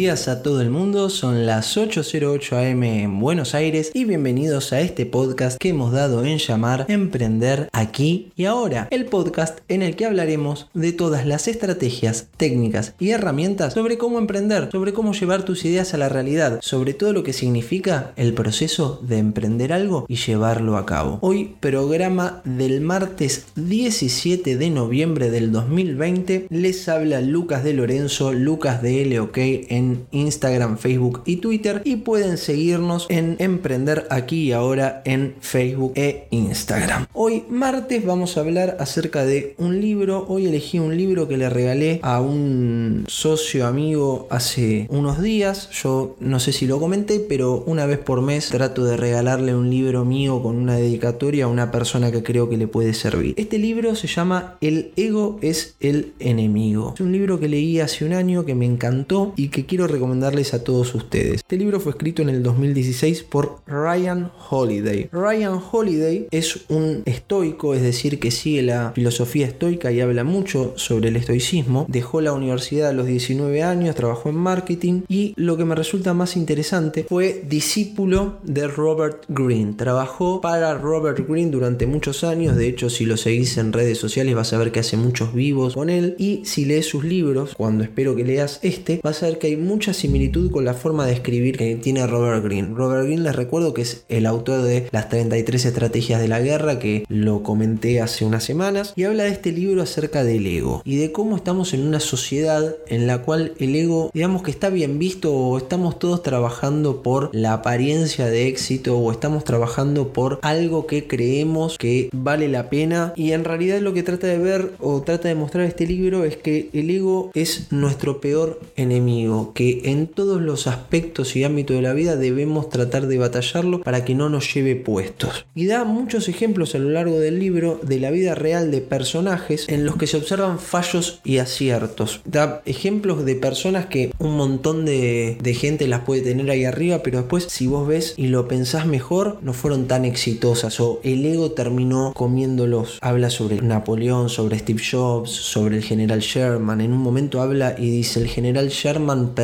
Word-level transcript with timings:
días 0.00 0.28
a 0.28 0.42
todo 0.42 0.62
el 0.62 0.70
mundo, 0.70 1.10
son 1.10 1.44
las 1.44 1.76
8.08 1.76 2.72
am 2.72 2.82
en 2.84 3.20
Buenos 3.20 3.54
Aires 3.54 3.90
y 3.92 4.06
bienvenidos 4.06 4.72
a 4.72 4.80
este 4.80 5.04
podcast 5.04 5.58
que 5.58 5.68
hemos 5.68 5.92
dado 5.92 6.24
en 6.24 6.38
llamar 6.38 6.86
Emprender 6.88 7.68
aquí 7.70 8.32
y 8.34 8.46
ahora, 8.46 8.88
el 8.92 9.04
podcast 9.04 9.58
en 9.68 9.82
el 9.82 9.96
que 9.96 10.06
hablaremos 10.06 10.70
de 10.72 10.94
todas 10.94 11.26
las 11.26 11.48
estrategias, 11.48 12.28
técnicas 12.38 12.94
y 12.98 13.10
herramientas 13.10 13.74
sobre 13.74 13.98
cómo 13.98 14.18
emprender, 14.18 14.70
sobre 14.72 14.94
cómo 14.94 15.12
llevar 15.12 15.42
tus 15.42 15.66
ideas 15.66 15.92
a 15.92 15.98
la 15.98 16.08
realidad, 16.08 16.60
sobre 16.62 16.94
todo 16.94 17.12
lo 17.12 17.22
que 17.22 17.34
significa 17.34 18.14
el 18.16 18.32
proceso 18.32 19.02
de 19.06 19.18
emprender 19.18 19.70
algo 19.70 20.06
y 20.08 20.16
llevarlo 20.16 20.78
a 20.78 20.86
cabo. 20.86 21.18
Hoy, 21.20 21.56
programa 21.60 22.40
del 22.46 22.80
martes 22.80 23.48
17 23.56 24.56
de 24.56 24.70
noviembre 24.70 25.30
del 25.30 25.52
2020, 25.52 26.46
les 26.48 26.88
habla 26.88 27.20
Lucas 27.20 27.62
de 27.64 27.74
Lorenzo, 27.74 28.32
Lucas 28.32 28.80
de 28.80 29.04
LOK 29.04 29.36
en 29.36 29.90
Instagram, 30.10 30.78
Facebook 30.78 31.22
y 31.24 31.36
Twitter 31.36 31.82
y 31.84 31.96
pueden 31.96 32.38
seguirnos 32.38 33.06
en 33.08 33.36
Emprender 33.38 34.06
aquí 34.10 34.48
y 34.48 34.52
ahora 34.52 35.02
en 35.04 35.34
Facebook 35.40 35.92
e 35.96 36.26
Instagram. 36.30 37.06
Hoy 37.12 37.44
martes 37.48 38.04
vamos 38.04 38.36
a 38.36 38.40
hablar 38.40 38.76
acerca 38.80 39.24
de 39.24 39.54
un 39.58 39.80
libro. 39.80 40.26
Hoy 40.28 40.46
elegí 40.46 40.78
un 40.78 40.96
libro 40.96 41.28
que 41.28 41.36
le 41.36 41.50
regalé 41.50 42.00
a 42.02 42.20
un 42.20 43.04
socio 43.08 43.66
amigo 43.66 44.26
hace 44.30 44.86
unos 44.90 45.20
días. 45.22 45.70
Yo 45.70 46.16
no 46.20 46.40
sé 46.40 46.52
si 46.52 46.66
lo 46.66 46.78
comenté, 46.78 47.20
pero 47.20 47.62
una 47.66 47.86
vez 47.86 47.98
por 47.98 48.22
mes 48.22 48.48
trato 48.48 48.84
de 48.84 48.96
regalarle 48.96 49.54
un 49.54 49.70
libro 49.70 50.04
mío 50.04 50.42
con 50.42 50.56
una 50.56 50.76
dedicatoria 50.76 51.44
a 51.44 51.48
una 51.48 51.70
persona 51.70 52.10
que 52.10 52.22
creo 52.22 52.48
que 52.48 52.56
le 52.56 52.66
puede 52.66 52.94
servir. 52.94 53.34
Este 53.36 53.58
libro 53.58 53.94
se 53.94 54.06
llama 54.06 54.56
El 54.60 54.92
ego 54.96 55.38
es 55.42 55.76
el 55.80 56.12
enemigo. 56.18 56.92
Es 56.94 57.00
un 57.00 57.12
libro 57.12 57.40
que 57.40 57.48
leí 57.48 57.80
hace 57.80 58.04
un 58.04 58.12
año 58.12 58.44
que 58.44 58.54
me 58.54 58.66
encantó 58.66 59.32
y 59.36 59.48
que 59.48 59.66
quiero 59.66 59.79
recomendarles 59.86 60.54
a 60.54 60.64
todos 60.64 60.94
ustedes. 60.94 61.36
Este 61.36 61.56
libro 61.56 61.80
fue 61.80 61.92
escrito 61.92 62.22
en 62.22 62.28
el 62.28 62.42
2016 62.42 63.22
por 63.24 63.60
Ryan 63.66 64.30
Holiday. 64.50 65.08
Ryan 65.12 65.60
Holiday 65.70 66.28
es 66.30 66.60
un 66.68 67.02
estoico, 67.04 67.74
es 67.74 67.82
decir, 67.82 68.18
que 68.18 68.30
sigue 68.30 68.62
la 68.62 68.92
filosofía 68.94 69.46
estoica 69.46 69.92
y 69.92 70.00
habla 70.00 70.24
mucho 70.24 70.74
sobre 70.76 71.08
el 71.08 71.16
estoicismo. 71.16 71.86
Dejó 71.88 72.20
la 72.20 72.32
universidad 72.32 72.90
a 72.90 72.92
los 72.92 73.06
19 73.06 73.62
años, 73.62 73.94
trabajó 73.94 74.28
en 74.28 74.36
marketing 74.36 75.02
y 75.08 75.34
lo 75.36 75.56
que 75.56 75.64
me 75.64 75.74
resulta 75.74 76.14
más 76.14 76.36
interesante 76.36 77.04
fue 77.08 77.42
discípulo 77.48 78.38
de 78.42 78.68
Robert 78.68 79.24
Greene. 79.28 79.74
Trabajó 79.74 80.40
para 80.40 80.74
Robert 80.74 81.18
Greene 81.28 81.50
durante 81.50 81.86
muchos 81.86 82.24
años, 82.24 82.56
de 82.56 82.68
hecho 82.68 82.90
si 82.90 83.06
lo 83.06 83.16
seguís 83.16 83.56
en 83.58 83.72
redes 83.72 83.98
sociales 83.98 84.34
vas 84.34 84.52
a 84.52 84.58
ver 84.58 84.72
que 84.72 84.80
hace 84.80 84.96
muchos 84.96 85.32
vivos 85.34 85.74
con 85.74 85.90
él 85.90 86.14
y 86.18 86.42
si 86.44 86.64
lees 86.64 86.86
sus 86.86 87.04
libros, 87.04 87.54
cuando 87.56 87.84
espero 87.84 88.16
que 88.16 88.24
leas 88.24 88.58
este, 88.62 89.00
vas 89.02 89.22
a 89.22 89.26
ver 89.26 89.38
que 89.38 89.48
hay 89.48 89.56
mucha 89.70 89.94
similitud 89.94 90.50
con 90.50 90.64
la 90.64 90.74
forma 90.74 91.06
de 91.06 91.12
escribir 91.12 91.56
que 91.56 91.76
tiene 91.76 92.04
Robert 92.04 92.42
Greene. 92.44 92.74
Robert 92.74 93.04
Greene 93.04 93.22
les 93.22 93.36
recuerdo 93.36 93.72
que 93.72 93.82
es 93.82 94.04
el 94.08 94.26
autor 94.26 94.62
de 94.62 94.88
las 94.90 95.08
33 95.08 95.64
estrategias 95.64 96.20
de 96.20 96.26
la 96.26 96.40
guerra 96.40 96.80
que 96.80 97.04
lo 97.08 97.44
comenté 97.44 98.00
hace 98.00 98.24
unas 98.24 98.42
semanas 98.42 98.92
y 98.96 99.04
habla 99.04 99.24
de 99.24 99.30
este 99.30 99.52
libro 99.52 99.80
acerca 99.82 100.24
del 100.24 100.44
ego 100.44 100.82
y 100.84 100.96
de 100.96 101.12
cómo 101.12 101.36
estamos 101.36 101.72
en 101.72 101.86
una 101.86 102.00
sociedad 102.00 102.74
en 102.88 103.06
la 103.06 103.22
cual 103.22 103.52
el 103.60 103.76
ego 103.76 104.10
digamos 104.12 104.42
que 104.42 104.50
está 104.50 104.70
bien 104.70 104.98
visto 104.98 105.32
o 105.32 105.56
estamos 105.56 106.00
todos 106.00 106.24
trabajando 106.24 107.04
por 107.04 107.30
la 107.32 107.52
apariencia 107.52 108.26
de 108.26 108.48
éxito 108.48 108.98
o 108.98 109.12
estamos 109.12 109.44
trabajando 109.44 110.12
por 110.12 110.40
algo 110.42 110.88
que 110.88 111.06
creemos 111.06 111.78
que 111.78 112.08
vale 112.12 112.48
la 112.48 112.70
pena 112.70 113.12
y 113.14 113.32
en 113.32 113.44
realidad 113.44 113.78
lo 113.78 113.94
que 113.94 114.02
trata 114.02 114.26
de 114.26 114.38
ver 114.38 114.72
o 114.80 115.02
trata 115.02 115.28
de 115.28 115.36
mostrar 115.36 115.64
este 115.64 115.86
libro 115.86 116.24
es 116.24 116.36
que 116.36 116.70
el 116.72 116.90
ego 116.90 117.30
es 117.34 117.70
nuestro 117.70 118.20
peor 118.20 118.60
enemigo 118.74 119.52
que 119.60 119.82
en 119.90 120.06
todos 120.06 120.40
los 120.40 120.66
aspectos 120.66 121.36
y 121.36 121.44
ámbitos 121.44 121.76
de 121.76 121.82
la 121.82 121.92
vida 121.92 122.16
debemos 122.16 122.70
tratar 122.70 123.06
de 123.06 123.18
batallarlo 123.18 123.82
para 123.82 124.06
que 124.06 124.14
no 124.14 124.30
nos 124.30 124.54
lleve 124.54 124.74
puestos. 124.74 125.44
Y 125.54 125.66
da 125.66 125.84
muchos 125.84 126.30
ejemplos 126.30 126.74
a 126.74 126.78
lo 126.78 126.88
largo 126.88 127.18
del 127.18 127.38
libro 127.38 127.78
de 127.82 128.00
la 128.00 128.10
vida 128.10 128.34
real 128.34 128.70
de 128.70 128.80
personajes 128.80 129.68
en 129.68 129.84
los 129.84 129.96
que 129.96 130.06
se 130.06 130.16
observan 130.16 130.58
fallos 130.58 131.20
y 131.24 131.36
aciertos. 131.36 132.22
Da 132.24 132.62
ejemplos 132.64 133.26
de 133.26 133.34
personas 133.34 133.84
que 133.84 134.14
un 134.18 134.34
montón 134.34 134.86
de, 134.86 135.36
gente 135.60 135.88
las 135.88 136.04
puede 136.04 136.22
tener 136.22 136.50
ahí 136.50 136.64
arriba, 136.64 137.02
pero 137.02 137.18
después 137.18 137.44
si 137.50 137.66
vos 137.66 137.86
ves 137.86 138.14
y 138.16 138.28
lo 138.28 138.48
pensás 138.48 138.86
mejor, 138.86 139.40
no 139.42 139.52
fueron 139.52 139.88
tan 139.88 140.06
exitosas 140.06 140.80
o 140.80 141.00
el 141.04 141.26
ego 141.26 141.50
terminó 141.50 142.14
comiéndolos. 142.14 142.98
Habla 143.02 143.28
sobre 143.28 143.60
Napoleón, 143.60 144.30
sobre 144.30 144.58
Steve 144.58 144.80
Jobs, 144.90 145.30
sobre 145.30 145.76
el 145.76 145.82
general 145.82 146.20
Sherman. 146.20 146.80
En 146.80 146.94
un 146.94 147.00
momento 147.00 147.42
habla 147.42 147.74
y 147.76 147.90
dice, 147.90 148.20
el 148.20 148.28
general 148.28 148.70
Sherman 148.70 149.34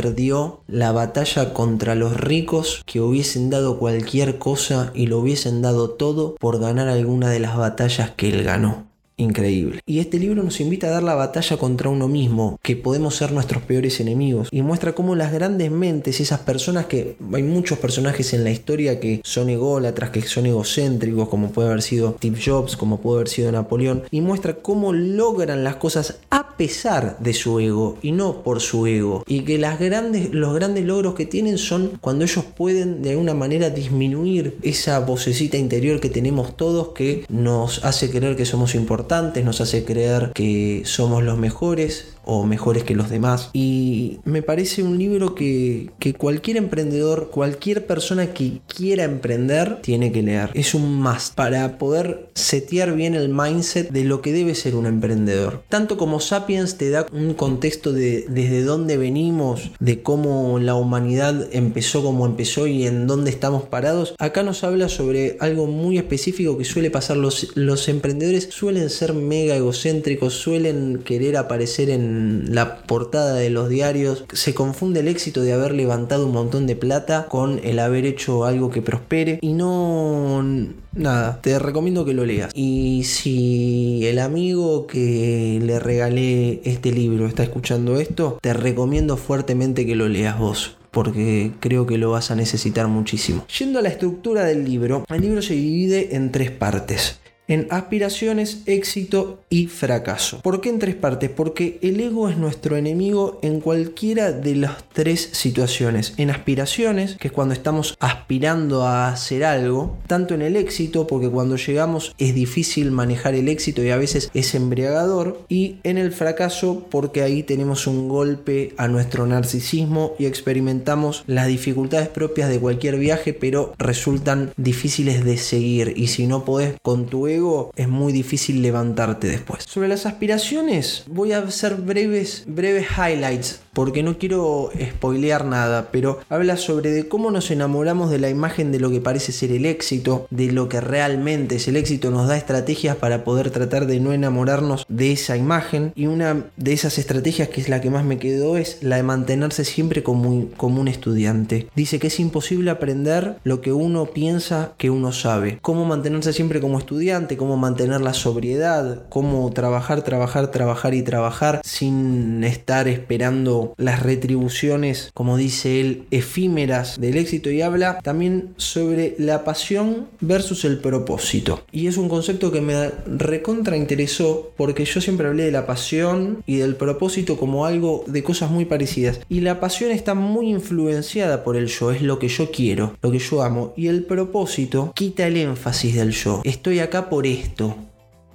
la 0.66 0.92
batalla 0.92 1.52
contra 1.52 1.94
los 1.94 2.16
ricos 2.16 2.82
que 2.86 3.00
hubiesen 3.00 3.50
dado 3.50 3.78
cualquier 3.78 4.38
cosa 4.38 4.90
y 4.94 5.06
lo 5.06 5.18
hubiesen 5.18 5.62
dado 5.62 5.90
todo 5.90 6.36
por 6.36 6.58
ganar 6.60 6.88
alguna 6.88 7.30
de 7.30 7.40
las 7.40 7.56
batallas 7.56 8.10
que 8.10 8.28
él 8.28 8.44
ganó 8.44 8.86
increíble. 9.16 9.80
Y 9.86 10.00
este 10.00 10.18
libro 10.18 10.42
nos 10.42 10.60
invita 10.60 10.88
a 10.88 10.90
dar 10.90 11.02
la 11.02 11.14
batalla 11.14 11.56
contra 11.56 11.88
uno 11.88 12.08
mismo, 12.08 12.58
que 12.62 12.76
podemos 12.76 13.16
ser 13.16 13.32
nuestros 13.32 13.62
peores 13.62 14.00
enemigos, 14.00 14.48
y 14.50 14.62
muestra 14.62 14.94
cómo 14.94 15.14
las 15.14 15.32
grandes 15.32 15.70
mentes, 15.70 16.20
esas 16.20 16.40
personas 16.40 16.86
que 16.86 17.16
hay 17.32 17.42
muchos 17.42 17.78
personajes 17.78 18.34
en 18.34 18.44
la 18.44 18.50
historia 18.50 19.00
que 19.00 19.20
son 19.24 19.48
ególatras, 19.48 20.10
que 20.10 20.22
son 20.22 20.46
egocéntricos, 20.46 21.28
como 21.28 21.50
puede 21.50 21.68
haber 21.68 21.82
sido 21.82 22.14
Steve 22.18 22.38
Jobs, 22.44 22.76
como 22.76 23.00
puede 23.00 23.18
haber 23.18 23.28
sido 23.28 23.52
Napoleón, 23.52 24.04
y 24.10 24.20
muestra 24.20 24.56
cómo 24.56 24.92
logran 24.92 25.64
las 25.64 25.76
cosas 25.76 26.18
a 26.30 26.56
pesar 26.56 27.18
de 27.18 27.32
su 27.32 27.58
ego 27.60 27.98
y 28.02 28.12
no 28.12 28.42
por 28.42 28.60
su 28.60 28.86
ego, 28.86 29.24
y 29.26 29.40
que 29.42 29.58
los 29.58 29.78
grandes 29.78 30.84
logros 30.84 31.14
que 31.14 31.26
tienen 31.26 31.58
son 31.58 31.92
cuando 32.00 32.24
ellos 32.24 32.44
pueden 32.44 33.02
de 33.02 33.10
alguna 33.10 33.34
manera 33.34 33.70
disminuir 33.70 34.58
esa 34.62 35.00
vocecita 35.00 35.56
interior 35.56 36.00
que 36.00 36.10
tenemos 36.10 36.56
todos 36.56 36.88
que 36.88 37.24
nos 37.28 37.84
hace 37.84 38.10
creer 38.10 38.36
que 38.36 38.44
somos 38.44 38.74
importantes 38.74 39.05
nos 39.42 39.60
hace 39.60 39.84
creer 39.84 40.32
que 40.34 40.82
somos 40.84 41.22
los 41.22 41.38
mejores 41.38 42.15
o 42.26 42.44
mejores 42.44 42.84
que 42.84 42.94
los 42.94 43.08
demás. 43.08 43.50
Y 43.54 44.18
me 44.24 44.42
parece 44.42 44.82
un 44.82 44.98
libro 44.98 45.34
que, 45.34 45.90
que 45.98 46.12
cualquier 46.12 46.58
emprendedor, 46.58 47.30
cualquier 47.30 47.86
persona 47.86 48.34
que 48.34 48.60
quiera 48.66 49.04
emprender, 49.04 49.80
tiene 49.80 50.12
que 50.12 50.22
leer. 50.22 50.50
Es 50.54 50.74
un 50.74 51.00
must 51.00 51.34
para 51.34 51.78
poder 51.78 52.28
setear 52.34 52.94
bien 52.94 53.14
el 53.14 53.28
mindset 53.28 53.90
de 53.90 54.04
lo 54.04 54.20
que 54.20 54.32
debe 54.32 54.54
ser 54.54 54.74
un 54.74 54.86
emprendedor. 54.86 55.62
Tanto 55.68 55.96
como 55.96 56.20
Sapiens 56.20 56.76
te 56.76 56.90
da 56.90 57.06
un 57.12 57.34
contexto 57.34 57.92
de 57.92 58.26
desde 58.28 58.62
dónde 58.62 58.96
venimos, 58.96 59.70
de 59.78 60.02
cómo 60.02 60.58
la 60.58 60.74
humanidad 60.74 61.48
empezó 61.52 62.02
como 62.02 62.26
empezó 62.26 62.66
y 62.66 62.86
en 62.86 63.06
dónde 63.06 63.30
estamos 63.30 63.64
parados, 63.64 64.14
acá 64.18 64.42
nos 64.42 64.64
habla 64.64 64.88
sobre 64.88 65.36
algo 65.40 65.66
muy 65.66 65.96
específico 65.96 66.58
que 66.58 66.64
suele 66.64 66.90
pasar. 66.90 67.16
Los, 67.16 67.56
los 67.56 67.88
emprendedores 67.88 68.48
suelen 68.50 68.90
ser 68.90 69.14
mega 69.14 69.56
egocéntricos, 69.56 70.34
suelen 70.34 71.02
querer 71.04 71.36
aparecer 71.36 71.90
en 71.90 72.15
la 72.16 72.78
portada 72.82 73.34
de 73.34 73.50
los 73.50 73.68
diarios. 73.68 74.24
Se 74.32 74.54
confunde 74.54 75.00
el 75.00 75.08
éxito 75.08 75.42
de 75.42 75.52
haber 75.52 75.72
levantado 75.72 76.26
un 76.26 76.32
montón 76.32 76.66
de 76.66 76.76
plata 76.76 77.26
con 77.28 77.60
el 77.64 77.78
haber 77.78 78.06
hecho 78.06 78.44
algo 78.44 78.70
que 78.70 78.82
prospere. 78.82 79.38
Y 79.42 79.52
no... 79.52 80.44
Nada, 80.92 81.40
te 81.42 81.58
recomiendo 81.58 82.06
que 82.06 82.14
lo 82.14 82.24
leas. 82.24 82.50
Y 82.54 83.02
si 83.04 84.06
el 84.06 84.18
amigo 84.18 84.86
que 84.86 85.60
le 85.62 85.78
regalé 85.78 86.62
este 86.64 86.90
libro 86.90 87.26
está 87.26 87.42
escuchando 87.42 88.00
esto, 88.00 88.38
te 88.40 88.54
recomiendo 88.54 89.16
fuertemente 89.18 89.84
que 89.84 89.94
lo 89.94 90.08
leas 90.08 90.38
vos 90.38 90.76
porque 90.96 91.52
creo 91.60 91.84
que 91.84 91.98
lo 91.98 92.12
vas 92.12 92.30
a 92.30 92.34
necesitar 92.36 92.88
muchísimo. 92.88 93.44
Yendo 93.58 93.80
a 93.80 93.82
la 93.82 93.90
estructura 93.90 94.44
del 94.44 94.64
libro, 94.64 95.04
el 95.10 95.20
libro 95.20 95.42
se 95.42 95.52
divide 95.52 96.16
en 96.16 96.32
tres 96.32 96.50
partes 96.50 97.20
en 97.48 97.66
aspiraciones, 97.70 98.62
éxito 98.66 99.40
y 99.50 99.66
fracaso. 99.66 100.40
¿Por 100.42 100.60
qué 100.60 100.68
en 100.68 100.78
tres 100.78 100.94
partes? 100.94 101.30
Porque 101.30 101.78
el 101.82 102.00
ego 102.00 102.28
es 102.28 102.36
nuestro 102.36 102.76
enemigo 102.76 103.38
en 103.42 103.60
cualquiera 103.60 104.32
de 104.32 104.56
las 104.56 104.84
tres 104.92 105.28
situaciones. 105.32 106.14
En 106.16 106.30
aspiraciones, 106.30 107.16
que 107.16 107.28
es 107.28 107.32
cuando 107.32 107.54
estamos 107.54 107.96
aspirando 108.00 108.82
a 108.82 109.08
hacer 109.08 109.44
algo, 109.44 109.96
tanto 110.06 110.34
en 110.34 110.42
el 110.42 110.56
éxito, 110.56 111.06
porque 111.06 111.28
cuando 111.28 111.56
llegamos 111.56 112.14
es 112.18 112.34
difícil 112.34 112.90
manejar 112.90 113.34
el 113.34 113.48
éxito 113.48 113.82
y 113.82 113.90
a 113.90 113.96
veces 113.96 114.30
es 114.34 114.54
embriagador, 114.54 115.40
y 115.48 115.76
en 115.82 115.98
el 115.98 116.12
fracaso, 116.12 116.86
porque 116.90 117.22
ahí 117.22 117.42
tenemos 117.42 117.86
un 117.86 118.08
golpe 118.08 118.74
a 118.76 118.88
nuestro 118.88 119.26
narcisismo 119.26 120.14
y 120.18 120.26
experimentamos 120.26 121.24
las 121.26 121.46
dificultades 121.46 122.08
propias 122.08 122.48
de 122.48 122.58
cualquier 122.58 122.98
viaje, 122.98 123.32
pero 123.32 123.74
resultan 123.78 124.52
difíciles 124.56 125.24
de 125.24 125.36
seguir. 125.36 125.92
Y 125.96 126.08
si 126.08 126.26
no 126.26 126.44
podés 126.44 126.74
con 126.82 127.06
tu 127.06 127.26
ego, 127.26 127.35
es 127.74 127.88
muy 127.88 128.12
difícil 128.12 128.62
levantarte 128.62 129.28
después. 129.28 129.64
Sobre 129.64 129.88
las 129.88 130.06
aspiraciones, 130.06 131.04
voy 131.06 131.32
a 131.32 131.38
hacer 131.38 131.76
breves, 131.76 132.44
breves 132.46 132.86
highlights 132.96 133.60
porque 133.76 134.02
no 134.02 134.16
quiero 134.16 134.70
spoilear 134.80 135.44
nada, 135.44 135.90
pero 135.92 136.20
habla 136.30 136.56
sobre 136.56 136.92
de 136.92 137.08
cómo 137.08 137.30
nos 137.30 137.50
enamoramos 137.50 138.10
de 138.10 138.18
la 138.18 138.30
imagen 138.30 138.72
de 138.72 138.80
lo 138.80 138.90
que 138.90 139.02
parece 139.02 139.32
ser 139.32 139.52
el 139.52 139.66
éxito, 139.66 140.26
de 140.30 140.50
lo 140.50 140.70
que 140.70 140.80
realmente 140.80 141.56
es 141.56 141.68
el 141.68 141.76
éxito, 141.76 142.10
nos 142.10 142.26
da 142.26 142.38
estrategias 142.38 142.96
para 142.96 143.22
poder 143.22 143.50
tratar 143.50 143.86
de 143.86 144.00
no 144.00 144.14
enamorarnos 144.14 144.86
de 144.88 145.12
esa 145.12 145.36
imagen 145.36 145.92
y 145.94 146.06
una 146.06 146.46
de 146.56 146.72
esas 146.72 146.96
estrategias 146.96 147.50
que 147.50 147.60
es 147.60 147.68
la 147.68 147.82
que 147.82 147.90
más 147.90 148.02
me 148.02 148.16
quedó 148.16 148.56
es 148.56 148.82
la 148.82 148.96
de 148.96 149.02
mantenerse 149.02 149.62
siempre 149.66 150.02
como, 150.02 150.48
como 150.56 150.80
un 150.80 150.88
estudiante. 150.88 151.68
Dice 151.76 151.98
que 151.98 152.06
es 152.06 152.18
imposible 152.18 152.70
aprender 152.70 153.36
lo 153.44 153.60
que 153.60 153.74
uno 153.74 154.06
piensa 154.06 154.72
que 154.78 154.88
uno 154.88 155.12
sabe. 155.12 155.58
Cómo 155.60 155.84
mantenerse 155.84 156.32
siempre 156.32 156.62
como 156.62 156.78
estudiante, 156.78 157.36
cómo 157.36 157.58
mantener 157.58 158.00
la 158.00 158.14
sobriedad, 158.14 159.02
cómo 159.10 159.50
trabajar, 159.50 160.00
trabajar, 160.00 160.50
trabajar 160.50 160.94
y 160.94 161.02
trabajar 161.02 161.60
sin 161.62 162.42
estar 162.42 162.88
esperando 162.88 163.65
las 163.76 164.02
retribuciones, 164.02 165.10
como 165.14 165.36
dice 165.36 165.80
él, 165.80 166.04
efímeras 166.10 167.00
del 167.00 167.16
éxito 167.16 167.50
y 167.50 167.62
habla 167.62 167.98
también 168.02 168.54
sobre 168.56 169.14
la 169.18 169.44
pasión 169.44 170.08
versus 170.20 170.64
el 170.64 170.78
propósito. 170.78 171.62
Y 171.72 171.86
es 171.86 171.96
un 171.96 172.08
concepto 172.08 172.52
que 172.52 172.60
me 172.60 172.90
recontra 173.06 173.76
interesó 173.76 174.52
porque 174.56 174.84
yo 174.84 175.00
siempre 175.00 175.26
hablé 175.26 175.44
de 175.44 175.52
la 175.52 175.66
pasión 175.66 176.42
y 176.46 176.56
del 176.56 176.76
propósito 176.76 177.36
como 177.36 177.66
algo 177.66 178.04
de 178.06 178.22
cosas 178.22 178.50
muy 178.50 178.64
parecidas. 178.64 179.20
Y 179.28 179.40
la 179.40 179.60
pasión 179.60 179.90
está 179.90 180.14
muy 180.14 180.48
influenciada 180.48 181.44
por 181.44 181.56
el 181.56 181.66
yo, 181.66 181.90
es 181.90 182.02
lo 182.02 182.18
que 182.18 182.28
yo 182.28 182.50
quiero, 182.50 182.96
lo 183.02 183.10
que 183.10 183.18
yo 183.18 183.42
amo. 183.42 183.72
Y 183.76 183.88
el 183.88 184.04
propósito 184.04 184.92
quita 184.94 185.26
el 185.26 185.36
énfasis 185.36 185.94
del 185.94 186.12
yo. 186.12 186.40
Estoy 186.44 186.80
acá 186.80 187.08
por 187.08 187.26
esto 187.26 187.76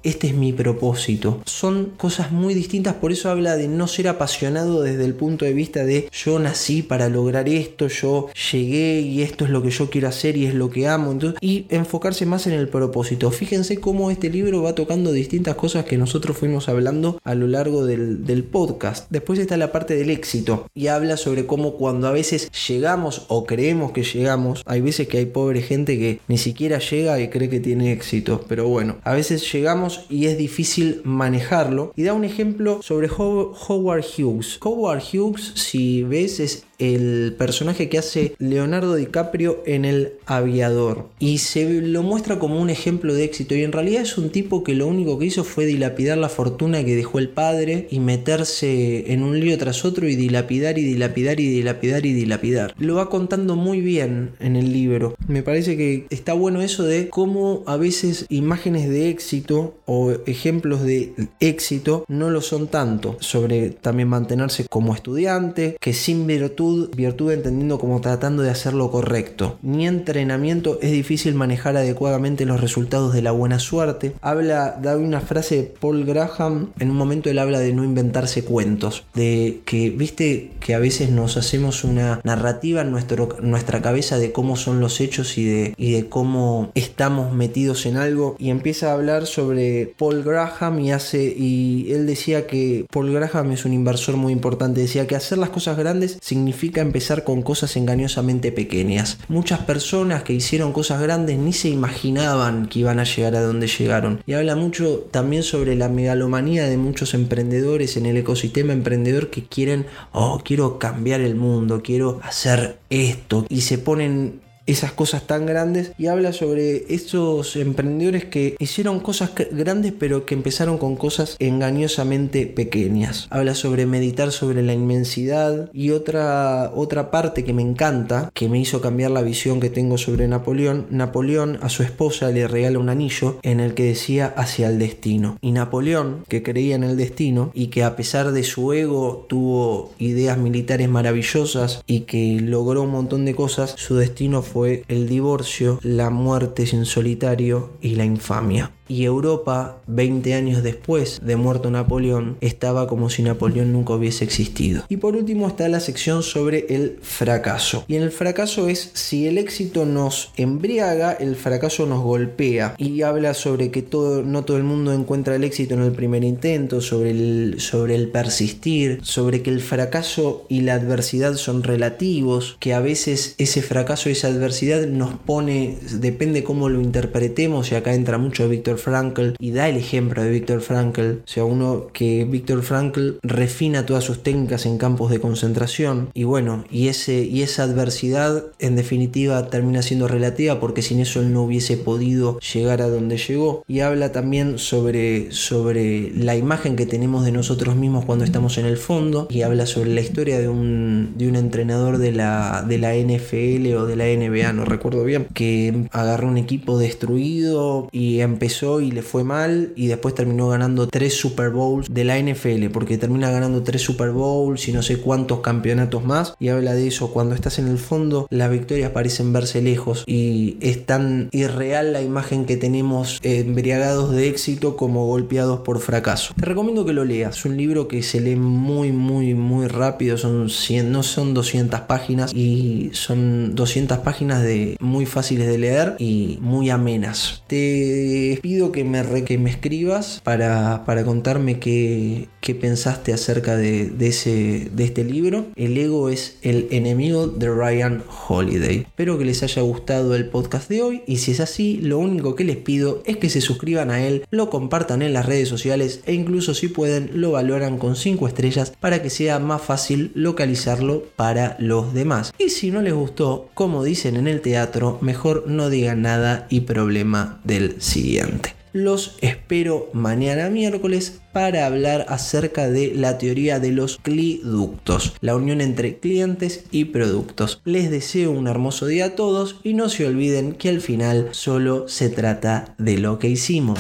este 0.04 0.28
es 0.28 0.36
mi 0.36 0.54
propósito. 0.54 1.42
Son 1.46 1.92
cosas 1.98 2.32
muy 2.32 2.54
distintas, 2.54 2.96
por 2.96 3.12
eso 3.12 3.30
habla 3.30 3.56
de 3.56 3.68
no 3.68 3.88
ser 3.88 4.08
apasionado 4.08 4.82
desde 4.82 5.06
el 5.06 5.14
punto 5.14 5.46
de 5.46 5.54
vista 5.54 5.84
de 5.86 6.10
yo 6.12 6.40
nací 6.40 6.82
para 6.82 7.10
lograr 7.10 7.48
esto, 7.50 7.88
yo 7.88 8.30
llegué 8.52 9.02
y 9.02 9.22
esto 9.22 9.46
es 9.46 9.52
lo 9.52 9.62
que 9.62 9.72
yo 9.72 9.90
quiero 9.90 10.08
hacer 10.08 10.38
y 10.38 10.46
es 10.46 10.54
lo 10.54 10.70
que 10.70 10.88
amo. 10.88 11.12
y 11.42 11.66
enfocarse 11.70 12.26
más 12.26 12.48
en 12.48 12.54
el 12.54 12.70
propósito. 12.70 13.32
Fíjense 13.32 13.78
cómo 13.78 14.12
este 14.12 14.30
libro 14.30 14.62
va 14.62 14.76
tocando 14.76 15.12
distintas 15.12 15.56
cosas 15.56 15.86
que 15.86 15.98
nosotros 15.98 16.38
fuimos 16.38 16.70
hablando 16.70 17.20
a 17.24 17.36
lo 17.36 17.48
largo 17.48 17.86
del, 17.86 18.42
podcast. 18.52 19.08
Después 19.12 19.40
está 19.40 19.56
la 19.58 19.72
parte 19.72 19.96
del 19.96 20.10
éxito 20.10 20.68
y 20.74 20.88
habla 20.88 21.16
sobre 21.16 21.46
cómo 21.46 21.74
cuando 21.74 22.08
a 22.08 22.12
veces 22.12 22.50
llegamos 22.68 23.26
o 23.28 23.46
creemos 23.46 23.92
que 23.92 24.04
llegamos, 24.04 24.64
hay 24.66 24.82
veces 24.82 25.08
que 25.08 25.20
hay 25.20 25.26
pobre 25.26 25.62
gente 25.62 25.98
que 26.00 26.20
ni 26.28 26.38
siquiera 26.38 26.80
llega 26.80 27.20
y 27.20 27.30
cree 27.30 27.50
que 27.50 27.60
tiene 27.60 27.92
éxito. 27.92 28.44
Pero 28.48 28.68
bueno, 28.68 28.98
a 29.04 29.14
veces 29.14 29.52
llegamos 29.52 29.91
y 30.10 30.26
es 30.26 30.38
difícil 30.38 31.02
manejarlo. 31.04 31.94
Y 31.96 32.04
da 32.04 32.14
un 32.14 32.24
ejemplo 32.24 32.82
sobre 32.82 33.10
Howard 33.10 34.06
Hughes. 34.18 34.60
Howard 34.64 35.02
Hughes, 35.12 35.54
si 35.56 36.04
ves, 36.04 36.40
es 36.40 36.66
el 36.82 37.34
personaje 37.38 37.88
que 37.90 38.00
hace 38.00 38.36
Leonardo 38.40 38.96
DiCaprio 38.96 39.64
en 39.66 39.86
El 39.86 40.14
Aviador. 40.26 41.08
Y 41.20 41.38
se 41.38 41.82
lo 41.82 42.04
muestra 42.04 42.40
como 42.40 42.60
un 42.60 42.70
ejemplo 42.70 43.14
de 43.14 43.24
éxito. 43.24 43.56
Y 43.56 43.64
en 43.64 43.72
realidad 43.72 44.02
es 44.02 44.18
un 44.18 44.32
tipo 44.32 44.64
que 44.64 44.76
lo 44.76 44.88
único 44.88 45.18
que 45.20 45.26
hizo 45.26 45.44
fue 45.44 45.66
dilapidar 45.66 46.18
la 46.18 46.30
fortuna 46.30 46.84
que 46.84 46.96
dejó 46.96 47.20
el 47.20 47.30
padre 47.30 47.88
y 47.92 48.00
meterse 48.00 49.12
en 49.14 49.24
un 49.24 49.40
lío 49.40 49.58
tras 49.58 49.86
otro 49.86 50.08
y 50.08 50.16
dilapidar 50.16 50.78
y 50.78 50.84
dilapidar 50.84 51.40
y 51.40 51.48
dilapidar 51.48 52.06
y 52.06 52.14
dilapidar. 52.14 52.74
Lo 52.80 52.96
va 52.96 53.10
contando 53.10 53.56
muy 53.56 53.82
bien 53.82 54.32
en 54.40 54.56
el 54.56 54.74
libro. 54.74 55.16
Me 55.28 55.44
parece 55.44 55.78
que 55.78 56.08
está 56.10 56.34
bueno 56.34 56.62
eso 56.62 56.84
de 56.84 57.10
cómo 57.10 57.64
a 57.68 57.78
veces 57.78 58.26
imágenes 58.30 58.90
de 58.90 59.10
éxito 59.10 59.76
o 59.86 60.14
ejemplos 60.26 60.82
de 60.84 61.14
éxito 61.40 62.06
no 62.08 62.30
lo 62.30 62.42
son 62.42 62.68
tanto. 62.68 63.18
Sobre 63.20 63.70
también 63.70 64.08
mantenerse 64.08 64.66
como 64.68 64.94
estudiante, 64.96 65.78
que 65.80 65.94
sin 65.94 66.28
virtud 66.28 66.71
virtud, 66.96 67.32
entendiendo 67.32 67.80
como 67.80 68.02
tratando 68.02 68.44
de 68.44 68.50
hacer 68.50 68.74
lo 68.74 68.92
correcto. 68.92 69.58
Ni 69.62 69.88
entrenamiento 69.88 70.80
es 70.82 70.92
difícil 70.92 71.36
manejar 71.36 71.78
adecuadamente 71.78 72.46
los 72.46 72.62
resultados 72.62 73.14
de 73.14 73.22
la 73.22 73.32
buena 73.32 73.60
suerte. 73.60 74.14
Habla, 74.22 74.78
da 74.82 74.98
una 74.98 75.22
frase 75.22 75.56
de 75.56 75.64
Paul 75.64 76.06
Graham, 76.06 76.72
en 76.80 76.92
un 76.92 76.98
momento 76.98 77.30
él 77.30 77.40
habla 77.40 77.60
de 77.60 77.74
no 77.74 77.84
inventarse 77.84 78.44
cuentos, 78.44 79.04
de 79.14 79.62
que, 79.66 79.90
viste, 79.90 80.52
que 80.60 80.76
a 80.76 80.80
veces 80.80 81.10
nos 81.10 81.38
hacemos 81.38 81.84
una 81.84 82.22
narrativa 82.24 82.82
en 82.82 82.92
nuestro, 82.92 83.38
nuestra 83.42 83.82
cabeza 83.82 84.18
de 84.18 84.32
cómo 84.32 84.56
son 84.56 84.80
los 84.80 85.00
hechos 85.02 85.38
y 85.38 85.46
de, 85.46 85.74
y 85.78 85.92
de 85.94 86.10
cómo 86.10 86.72
estamos 86.76 87.34
metidos 87.34 87.86
en 87.86 87.98
algo 87.98 88.36
y 88.40 88.50
empieza 88.50 88.90
a 88.90 88.94
hablar 88.94 89.26
sobre 89.26 89.94
Paul 89.98 90.24
Graham 90.24 90.80
y 90.80 90.92
hace 90.92 91.24
y 91.38 91.92
él 91.92 92.06
decía 92.06 92.48
que 92.48 92.86
Paul 92.92 93.12
Graham 93.12 93.52
es 93.52 93.66
un 93.66 93.74
inversor 93.74 94.18
muy 94.18 94.34
importante 94.34 94.82
decía 94.82 95.08
que 95.08 95.16
hacer 95.16 95.38
las 95.38 95.50
cosas 95.50 95.78
grandes 95.78 96.18
significa 96.22 96.61
empezar 96.62 97.24
con 97.24 97.42
cosas 97.42 97.76
engañosamente 97.76 98.52
pequeñas. 98.52 99.18
Muchas 99.28 99.60
personas 99.60 100.24
que 100.24 100.34
hicieron 100.34 100.74
cosas 100.74 101.02
grandes 101.02 101.38
ni 101.38 101.54
se 101.54 101.70
imaginaban 101.70 102.68
que 102.68 102.80
iban 102.80 103.00
a 103.00 103.04
llegar 103.04 103.36
a 103.36 103.42
donde 103.42 103.68
llegaron. 103.68 104.22
Y 104.26 104.34
habla 104.34 104.56
mucho 104.56 105.08
también 105.12 105.44
sobre 105.44 105.76
la 105.76 105.90
megalomanía 105.90 106.66
de 106.66 106.78
muchos 106.78 107.14
emprendedores 107.14 107.98
en 107.98 108.06
el 108.06 108.18
ecosistema 108.18 108.74
emprendedor 108.74 109.30
que 109.30 109.46
quieren, 109.46 109.86
oh, 110.12 110.42
quiero 110.44 110.80
cambiar 110.80 111.22
el 111.22 111.36
mundo, 111.36 111.82
quiero 111.84 112.20
hacer 112.24 112.78
esto. 112.90 113.46
Y 113.50 113.62
se 113.62 113.78
ponen 113.78 114.42
esas 114.66 114.92
cosas 114.92 115.28
tan 115.28 115.46
grandes 115.46 115.92
y 115.98 116.08
habla 116.08 116.34
sobre 116.34 116.94
esos 116.94 117.56
emprendedores 117.56 118.26
que 118.26 118.56
hicieron 118.60 119.00
cosas 119.00 119.32
grandes 119.52 119.94
pero 119.98 120.26
que 120.26 120.36
empezaron 120.36 120.78
con 120.78 120.96
cosas 120.96 121.36
engañosamente 121.40 122.46
pequeñas. 122.48 123.28
Habla 123.30 123.56
sobre 123.56 123.86
meditar 123.86 124.32
sobre 124.32 124.62
la 124.62 124.74
inmensidad 124.74 125.70
y 125.74 125.92
otra, 125.92 126.72
otra 126.76 127.12
parte 127.12 127.44
que 127.44 127.54
me 127.54 127.62
encanta, 127.62 128.32
que 128.34 128.50
me 128.50 128.60
hizo 128.60 128.82
cambiar 128.82 129.12
la 129.12 129.22
visión 129.22 129.60
que 129.60 129.70
tengo 129.70 129.98
sobre 129.98 130.28
Napoleón. 130.28 130.88
Napoleón 130.90 131.60
a 131.62 131.70
su 131.70 131.84
esposa 131.84 132.30
le 132.32 132.48
regala 132.48 132.80
un 132.80 132.90
anillo 132.90 133.40
en 133.44 133.60
el 133.60 133.74
que 133.74 133.84
decía 133.84 134.34
hacia 134.36 134.70
el 134.70 134.80
destino. 134.80 135.38
Y 135.42 135.52
Napoleón, 135.52 136.24
que 136.28 136.44
creía 136.44 136.76
en 136.76 136.84
el 136.84 136.98
destino 136.98 137.52
y 137.54 137.68
que 137.68 137.84
a 137.84 137.96
pesar 137.96 138.32
de 138.32 138.44
su 138.44 138.74
ego 138.74 139.26
tuvo 139.28 139.92
ideas 139.98 140.38
militares 140.38 140.90
maravillosas 140.90 141.84
y 141.88 142.02
que 142.02 142.40
logró 142.42 142.84
un 142.84 142.92
montón 142.92 143.26
de 143.26 143.36
cosas, 143.36 143.74
su 143.78 143.96
destino 143.96 144.42
fue 144.42 144.51
fue 144.52 144.84
el 144.88 145.08
divorcio, 145.08 145.80
la 145.82 146.10
muerte 146.10 146.66
sin 146.66 146.86
solitario 146.86 147.72
y 147.82 147.96
la 147.96 148.06
infamia 148.06 148.72
y 148.92 149.06
Europa, 149.06 149.78
20 149.88 150.34
años 150.34 150.64
después 150.64 151.22
de 151.24 151.38
muerto 151.38 151.72
Napoleón, 151.72 152.36
estaba 152.42 152.88
como 152.88 153.10
si 153.10 153.24
Napoleón 153.24 153.72
nunca 153.72 153.94
hubiese 153.94 154.26
existido. 154.26 154.84
Y 154.90 154.98
por 154.98 155.16
último 155.16 155.48
está 155.48 155.70
la 155.70 155.80
sección 155.80 156.24
sobre 156.24 156.66
el 156.68 157.00
fracaso. 157.02 157.86
Y 157.88 157.96
en 157.96 158.04
el 158.04 158.12
fracaso 158.12 158.68
es 158.68 158.92
si 158.94 159.28
el 159.28 159.38
éxito 159.38 159.86
nos 159.86 160.34
embriaga, 160.36 161.14
el 161.14 161.38
fracaso 161.38 161.86
nos 161.86 162.04
golpea. 162.04 162.76
Y 162.78 163.02
habla 163.04 163.34
sobre 163.34 163.72
que 163.72 163.82
todo, 163.82 164.24
no 164.24 164.44
todo 164.44 164.58
el 164.58 164.64
mundo 164.64 164.92
encuentra 164.92 165.36
el 165.36 165.46
éxito 165.46 165.76
en 165.76 165.84
el 165.84 165.94
primer 165.94 166.26
intento, 166.26 166.82
sobre 166.82 167.12
el, 167.12 167.62
sobre 167.62 167.96
el 167.96 168.10
persistir, 168.10 169.00
sobre 169.04 169.42
que 169.42 169.52
el 169.52 169.62
fracaso 169.62 170.46
y 170.50 170.62
la 170.62 170.74
adversidad 170.74 171.36
son 171.36 171.64
relativos, 171.64 172.58
que 172.60 172.74
a 172.74 172.82
veces 172.82 173.36
ese 173.38 173.62
fracaso 173.62 174.10
esa 174.10 174.28
adversidad 174.28 174.86
nos 174.86 175.14
pone, 175.14 175.78
depende 175.94 176.44
cómo 176.44 176.68
lo 176.68 176.82
interpretemos, 176.82 177.72
y 177.72 177.76
acá 177.76 177.94
entra 177.94 178.18
mucho 178.18 178.50
Víctor 178.50 178.81
Frankl 178.82 179.32
y 179.40 179.52
da 179.52 179.70
el 179.70 179.78
ejemplo 179.78 180.22
de 180.22 180.30
Víctor 180.30 180.62
Frankl, 180.62 181.20
o 181.24 181.28
sea, 181.28 181.46
uno 181.46 181.88
que 181.94 182.26
Víctor 182.26 182.64
Frankl 182.64 183.20
refina 183.24 183.86
todas 183.86 184.04
sus 184.04 184.24
técnicas 184.24 184.66
en 184.66 184.78
campos 184.78 185.12
de 185.12 185.22
concentración 185.22 186.10
y 186.14 186.24
bueno, 186.24 186.66
y, 186.70 186.88
ese, 186.88 187.24
y 187.24 187.42
esa 187.44 187.64
adversidad 187.64 188.44
en 188.60 188.76
definitiva 188.76 189.50
termina 189.50 189.82
siendo 189.82 190.08
relativa 190.08 190.60
porque 190.60 190.82
sin 190.82 191.00
eso 191.00 191.22
él 191.22 191.34
no 191.34 191.44
hubiese 191.44 191.78
podido 191.78 192.40
llegar 192.40 192.82
a 192.82 192.90
donde 192.90 193.18
llegó. 193.18 193.64
Y 193.68 193.82
habla 193.82 194.12
también 194.12 194.58
sobre, 194.58 195.32
sobre 195.32 196.12
la 196.12 196.36
imagen 196.36 196.76
que 196.76 196.86
tenemos 196.86 197.26
de 197.26 197.32
nosotros 197.32 197.76
mismos 197.76 198.06
cuando 198.06 198.26
estamos 198.26 198.58
en 198.58 198.66
el 198.66 198.78
fondo 198.78 199.28
y 199.30 199.42
habla 199.44 199.66
sobre 199.66 199.94
la 199.94 200.02
historia 200.02 200.40
de 200.40 200.50
un, 200.50 201.14
de 201.18 201.28
un 201.28 201.36
entrenador 201.36 201.98
de 201.98 202.12
la, 202.12 202.66
de 202.68 202.78
la 202.78 202.96
NFL 202.96 203.74
o 203.76 203.86
de 203.86 203.96
la 203.96 204.06
NBA, 204.06 204.54
no 204.54 204.66
recuerdo 204.66 205.04
bien, 205.04 205.28
que 205.34 205.88
agarró 205.92 206.28
un 206.28 206.38
equipo 206.38 206.78
destruido 206.78 207.90
y 207.92 208.20
empezó 208.22 208.71
y 208.80 208.92
le 208.92 209.02
fue 209.02 209.24
mal 209.24 209.74
y 209.76 209.88
después 209.88 210.16
terminó 210.16 210.48
ganando 210.50 210.88
tres 210.88 211.16
Super 211.16 211.50
Bowls 211.50 211.88
de 211.92 212.04
la 212.04 212.20
NFL 212.20 212.68
porque 212.72 212.98
termina 212.98 213.30
ganando 213.30 213.64
tres 213.64 213.82
Super 213.82 214.12
Bowls 214.12 214.68
y 214.68 214.72
no 214.72 214.82
sé 214.82 214.98
cuántos 214.98 215.42
campeonatos 215.42 216.06
más 216.06 216.36
y 216.40 216.50
habla 216.50 216.74
de 216.74 216.88
eso 216.88 217.12
cuando 217.12 217.36
estás 217.36 217.60
en 217.60 217.68
el 217.68 217.78
fondo 217.78 218.28
las 218.30 218.50
victorias 218.50 218.92
parecen 218.92 219.34
verse 219.34 219.62
lejos 219.62 220.04
y 220.06 220.58
es 220.62 220.86
tan 220.86 221.30
irreal 221.32 221.94
la 221.94 222.02
imagen 222.02 222.46
que 222.46 222.58
tenemos 222.58 223.20
embriagados 223.24 224.12
de 224.12 224.30
éxito 224.30 224.76
como 224.76 225.08
golpeados 225.08 225.62
por 225.62 225.80
fracaso. 225.80 226.34
Te 226.40 226.46
recomiendo 226.46 226.86
que 226.86 226.94
lo 226.94 227.04
leas, 227.04 227.38
es 227.38 227.46
un 227.46 227.58
libro 227.58 227.88
que 227.88 228.04
se 228.04 228.22
lee 228.22 228.36
muy 228.36 228.92
muy 228.92 229.34
muy 229.34 229.68
rápido, 229.68 230.18
son 230.18 230.50
100, 230.50 230.92
no 230.92 231.04
son 231.04 231.34
200 231.34 231.82
páginas 231.82 232.34
y 232.34 232.92
son 232.94 233.56
200 233.56 234.00
páginas 234.00 234.44
de 234.44 234.78
muy 234.80 235.06
fáciles 235.06 235.48
de 235.48 235.58
leer 235.58 235.96
y 236.00 236.38
muy 236.42 236.70
amenas. 236.70 237.44
Te 237.48 238.40
pido 238.42 238.61
que 238.70 238.84
me, 238.84 239.24
que 239.24 239.38
me 239.38 239.50
escribas 239.50 240.22
para, 240.24 240.84
contarme 241.06 241.60
qué, 241.60 242.28
pensaste 242.60 243.14
acerca 243.14 243.58
de, 243.58 243.86
de 243.88 244.84
este 244.84 245.04
libro. 245.04 245.48
El 245.56 245.78
ego 245.78 246.10
es 246.10 246.38
el 246.42 246.68
enemigo 246.72 247.28
de 247.28 247.50
Ryan 247.50 248.04
Holiday. 248.28 248.80
Espero 248.80 249.18
que 249.18 249.26
les 249.26 249.42
haya 249.42 249.62
gustado 249.62 250.16
el 250.16 250.28
podcast 250.28 250.70
de 250.70 250.82
hoy 250.82 251.02
y 251.08 251.18
si 251.18 251.32
es 251.32 251.40
así, 251.40 251.80
lo 251.82 251.98
único 251.98 252.36
que 252.36 252.44
les 252.44 252.58
pido 252.58 253.02
es 253.06 253.18
que 253.18 253.30
se 253.30 253.42
suscriban 253.42 253.90
a 253.90 254.06
él, 254.06 254.26
lo 254.30 254.50
compartan 254.50 255.02
en 255.02 255.14
las 255.14 255.26
redes 255.26 255.50
sociales 255.50 256.02
e 256.06 256.14
incluso 256.14 256.54
si 256.54 256.68
pueden 256.68 257.10
lo 257.14 257.32
valoran 257.32 257.78
con 257.78 257.96
5 257.96 258.28
estrellas 258.28 258.74
para 258.80 259.02
que 259.02 259.10
sea 259.10 259.40
más 259.40 259.62
fácil 259.62 260.12
localizarlo 260.14 261.06
para 261.16 261.56
los 261.60 261.94
demás. 261.94 262.34
Y 262.38 262.50
si 262.50 262.72
no 262.72 262.82
les 262.82 262.94
gustó, 262.94 263.50
como 263.54 263.84
dicen 263.84 264.18
en 264.18 264.28
el 264.28 264.42
teatro, 264.42 264.98
mejor 265.02 265.46
no 265.48 265.70
digan 265.70 266.02
nada 266.02 266.48
y 266.50 266.62
problema 266.62 267.40
del 267.44 267.82
siguiente. 267.82 268.51
Los 268.74 269.18
espero 269.20 269.90
mañana 269.92 270.50
miércoles 270.50 271.20
para 271.34 271.66
hablar 271.66 272.06
acerca 272.08 272.70
de 272.70 272.94
la 272.96 273.18
teoría 273.18 273.60
de 273.60 273.72
los 273.72 273.98
cliductos, 273.98 275.14
la 275.20 275.36
unión 275.36 275.60
entre 275.60 276.00
clientes 276.00 276.64
y 276.72 276.86
productos. 276.86 277.62
Les 277.66 277.92
deseo 277.92 278.32
un 278.32 278.48
hermoso 278.48 278.86
día 278.86 279.06
a 279.06 279.16
todos 279.16 279.58
y 279.64 279.74
no 279.74 279.90
se 279.90 280.08
olviden 280.08 280.54
que 280.54 280.70
al 280.70 280.80
final 280.80 281.30
solo 281.32 281.90
se 281.90 282.10
trata 282.10 282.76
de 282.78 282.98
lo 282.98 283.20
que 283.20 283.28
hicimos. 283.28 283.80